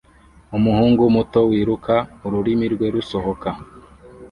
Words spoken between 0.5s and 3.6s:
Umuhungu muto wiruka ururimi rwe rusohoka